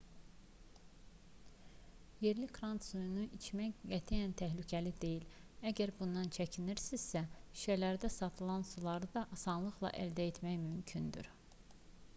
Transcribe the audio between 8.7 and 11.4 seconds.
suları da asanlıqla əldə etmək mümkündür